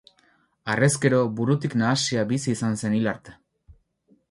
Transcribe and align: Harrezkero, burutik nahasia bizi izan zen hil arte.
Harrezkero, 0.75 1.19
burutik 1.41 1.77
nahasia 1.83 2.25
bizi 2.33 2.53
izan 2.57 2.81
zen 2.85 2.99
hil 3.01 3.13
arte. 3.15 3.37